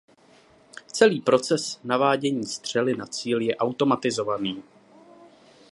Celý 0.93 1.21
proces 1.21 1.79
navádění 1.83 2.45
střely 2.45 2.97
na 2.97 3.05
cíl 3.05 3.41
je 3.41 3.55
automatizovaný. 3.55 4.63